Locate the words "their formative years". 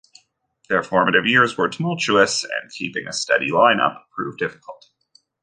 0.67-1.55